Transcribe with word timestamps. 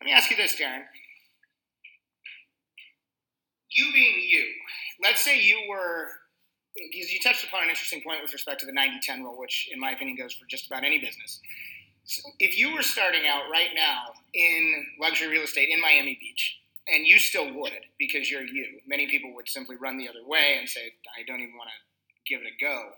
Let 0.00 0.06
me 0.06 0.12
ask 0.12 0.30
you 0.30 0.36
this, 0.36 0.56
Darren. 0.56 0.82
You 3.70 3.92
being 3.92 4.16
you, 4.26 4.44
let's 5.02 5.22
say 5.22 5.40
you 5.40 5.60
were, 5.68 6.08
because 6.74 7.12
you 7.12 7.20
touched 7.20 7.44
upon 7.44 7.64
an 7.64 7.68
interesting 7.68 8.00
point 8.02 8.20
with 8.22 8.32
respect 8.32 8.60
to 8.60 8.66
the 8.66 8.72
90 8.72 8.98
10 9.02 9.22
rule, 9.22 9.38
which, 9.38 9.68
in 9.72 9.78
my 9.78 9.90
opinion, 9.90 10.16
goes 10.16 10.32
for 10.32 10.46
just 10.46 10.66
about 10.66 10.84
any 10.84 10.98
business. 10.98 11.38
So 12.04 12.22
if 12.38 12.58
you 12.58 12.74
were 12.74 12.82
starting 12.82 13.26
out 13.28 13.42
right 13.52 13.70
now 13.74 14.14
in 14.34 14.86
luxury 14.98 15.28
real 15.28 15.42
estate 15.42 15.68
in 15.68 15.80
Miami 15.80 16.16
Beach, 16.18 16.58
and 16.92 17.06
you 17.06 17.18
still 17.18 17.52
would 17.54 17.84
because 17.98 18.30
you're 18.30 18.42
you, 18.42 18.80
many 18.88 19.06
people 19.06 19.34
would 19.34 19.48
simply 19.48 19.76
run 19.76 19.98
the 19.98 20.08
other 20.08 20.26
way 20.26 20.56
and 20.58 20.68
say, 20.68 20.92
I 21.16 21.22
don't 21.26 21.40
even 21.40 21.54
want 21.56 21.68
to 21.68 22.32
give 22.32 22.40
it 22.40 22.48
a 22.48 22.64
go. 22.64 22.90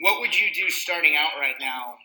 What 0.00 0.20
would 0.20 0.38
you 0.38 0.54
do 0.54 0.70
starting 0.70 1.16
out 1.16 1.38
right 1.38 1.56
now 1.60 1.96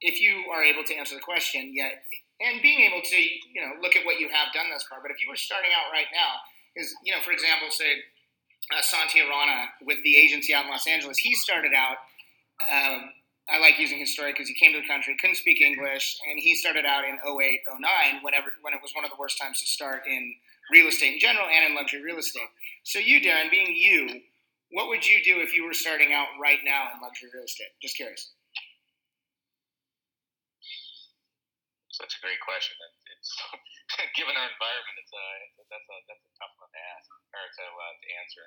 if 0.00 0.20
you 0.20 0.44
are 0.52 0.62
able 0.62 0.84
to 0.84 0.94
answer 0.94 1.14
the 1.14 1.20
question 1.22 1.72
yet 1.74 2.02
and 2.40 2.60
being 2.60 2.80
able 2.80 3.00
to 3.00 3.16
you 3.16 3.60
know 3.60 3.80
look 3.80 3.96
at 3.96 4.04
what 4.04 4.20
you 4.20 4.28
have 4.28 4.52
done 4.52 4.68
thus 4.70 4.84
far. 4.84 5.00
But 5.00 5.10
if 5.10 5.20
you 5.20 5.28
were 5.28 5.36
starting 5.36 5.70
out 5.72 5.92
right 5.92 6.10
now 6.12 6.44
is 6.76 6.94
you 7.04 7.12
know 7.12 7.20
for 7.22 7.32
example 7.32 7.70
say 7.70 8.04
uh, 8.72 8.82
Santi 8.82 9.20
Arana 9.20 9.72
with 9.82 9.98
the 10.04 10.16
agency 10.16 10.54
out 10.54 10.64
in 10.64 10.70
Los 10.70 10.86
Angeles 10.86 11.18
he 11.18 11.34
started 11.34 11.72
out 11.72 11.96
um, 12.72 13.12
I 13.48 13.60
like 13.60 13.78
using 13.78 13.98
his 13.98 14.12
story 14.12 14.32
because 14.32 14.48
he 14.48 14.54
came 14.54 14.72
to 14.72 14.80
the 14.80 14.88
country 14.88 15.16
couldn't 15.20 15.36
speak 15.36 15.60
English 15.60 16.18
and 16.28 16.38
he 16.38 16.54
started 16.54 16.84
out 16.84 17.04
in 17.04 17.16
08 17.24 17.60
09 17.80 18.20
whenever 18.22 18.52
when 18.62 18.74
it 18.74 18.80
was 18.82 18.92
one 18.94 19.04
of 19.04 19.10
the 19.10 19.18
worst 19.18 19.40
times 19.40 19.60
to 19.60 19.66
start 19.66 20.02
in 20.06 20.34
real 20.70 20.88
estate 20.88 21.14
in 21.14 21.20
general 21.20 21.46
and 21.46 21.64
in 21.64 21.74
luxury 21.74 22.02
real 22.02 22.18
estate. 22.18 22.50
So 22.82 22.98
you 22.98 23.20
Darren 23.20 23.50
being 23.50 23.74
you 23.74 24.20
what 24.72 24.88
would 24.88 25.06
you 25.06 25.22
do 25.22 25.40
if 25.40 25.54
you 25.54 25.64
were 25.64 25.74
starting 25.74 26.12
out 26.12 26.26
right 26.40 26.58
now 26.64 26.88
in 26.92 27.00
luxury 27.00 27.30
real 27.32 27.44
estate? 27.44 27.70
Just 27.80 27.96
curious 27.96 28.32
such 32.06 32.22
a 32.22 32.26
great 32.30 32.38
question. 32.46 32.78
It's, 32.78 33.02
it's 33.18 34.14
given 34.18 34.38
our 34.38 34.46
environment, 34.46 34.94
it's 35.02 35.10
a, 35.10 35.26
it's 35.42 35.58
that's 35.66 35.88
a 35.90 35.96
that's 36.06 36.22
a 36.22 36.32
tough 36.38 36.54
one 36.62 36.70
to 36.70 36.80
ask 36.94 37.10
or 37.10 37.42
to 37.42 37.64
uh, 37.66 37.94
to 37.98 38.08
answer. 38.22 38.44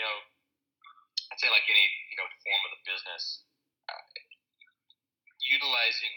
You 0.00 0.02
know, 0.08 0.16
I'd 1.28 1.36
say 1.36 1.52
like 1.52 1.68
any 1.68 1.84
you 1.84 2.16
know 2.16 2.24
form 2.40 2.62
of 2.64 2.72
the 2.80 2.82
business, 2.88 3.44
uh, 3.92 4.04
utilizing 5.52 6.16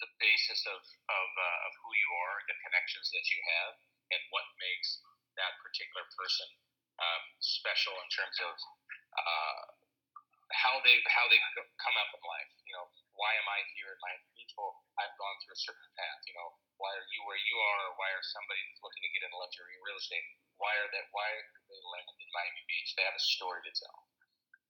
the 0.00 0.08
basis 0.16 0.64
of 0.64 0.80
of, 0.80 1.28
uh, 1.28 1.66
of 1.68 1.72
who 1.84 1.92
you 1.92 2.08
are, 2.24 2.40
the 2.48 2.56
connections 2.64 3.12
that 3.12 3.28
you 3.28 3.40
have, 3.60 3.76
and 4.16 4.20
what 4.32 4.48
makes 4.56 5.04
that 5.36 5.60
particular 5.60 6.08
person 6.16 6.48
um, 7.04 7.24
special 7.44 7.92
in 8.00 8.08
terms 8.08 8.38
of 8.48 8.56
uh, 9.12 9.60
how 10.56 10.80
they 10.88 11.04
how 11.04 11.28
they 11.28 11.36
come 11.52 11.96
up 12.00 12.08
in 12.16 12.22
life. 12.24 12.48
You 12.64 12.80
know, 12.80 12.88
why 13.20 13.36
am 13.36 13.48
I 13.52 13.60
here 13.76 13.92
in 13.92 14.00
Miami 14.00 14.32
Beach? 14.32 14.56
Well, 14.56 14.72
I've 14.96 15.12
gone 15.20 15.36
through 15.44 15.52
a 15.52 15.60
certain 15.60 15.90
path. 15.92 16.20
You 16.24 16.34
know, 16.40 16.56
why 16.80 16.88
are 16.96 17.04
you 17.12 17.20
where 17.28 17.36
you 17.36 17.56
are, 17.60 17.80
or 17.92 17.94
why 18.00 18.08
are 18.16 18.24
somebody 18.24 18.64
that's 18.64 18.80
looking 18.80 19.04
to 19.04 19.12
get 19.12 19.28
into 19.28 19.36
luxury 19.36 19.76
real 19.84 20.00
estate? 20.00 20.24
Why 20.56 20.72
are 20.80 20.88
that? 20.88 21.06
Why 21.12 21.28
are 21.28 21.44
they 21.68 21.80
landed 21.84 22.16
in 22.16 22.30
Miami 22.32 22.64
Beach? 22.64 22.96
They 22.96 23.04
have 23.04 23.16
a 23.16 23.20
story 23.20 23.60
to 23.68 23.72
tell. 23.76 23.98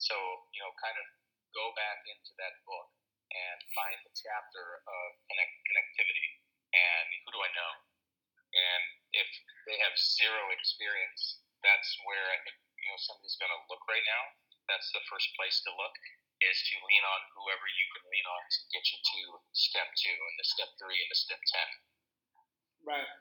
So 0.03 0.15
you 0.51 0.61
know, 0.67 0.75
kind 0.83 0.99
of 0.99 1.07
go 1.55 1.71
back 1.79 2.03
into 2.11 2.35
that 2.43 2.59
book 2.67 2.91
and 3.31 3.59
find 3.79 3.99
the 4.03 4.11
chapter 4.19 4.83
of 4.83 5.07
connect, 5.31 5.55
connectivity 5.71 6.43
and 6.75 7.07
who 7.27 7.31
do 7.35 7.41
I 7.43 7.51
know? 7.55 7.73
And 8.51 8.85
if 9.15 9.31
they 9.67 9.79
have 9.79 9.95
zero 9.95 10.51
experience, 10.55 11.43
that's 11.63 11.91
where 12.07 12.27
I 12.35 12.39
think 12.43 12.59
you 12.83 12.89
know 12.91 12.99
somebody's 12.99 13.39
going 13.39 13.53
to 13.55 13.63
look 13.71 13.83
right 13.87 14.07
now. 14.07 14.23
That's 14.67 14.91
the 14.95 15.03
first 15.11 15.31
place 15.39 15.63
to 15.67 15.71
look 15.75 15.95
is 16.41 16.59
to 16.73 16.75
lean 16.81 17.05
on 17.05 17.21
whoever 17.37 17.67
you 17.69 17.87
can 17.93 18.05
lean 18.09 18.27
on 18.27 18.43
to 18.49 18.59
get 18.73 18.85
you 18.89 18.99
to 18.99 19.21
step 19.53 19.89
two 19.97 20.17
and 20.17 20.37
the 20.41 20.47
step 20.49 20.71
three 20.81 20.97
and 20.97 21.11
the 21.13 21.21
step 21.21 21.41
ten. 21.45 21.69
Right. 22.81 23.13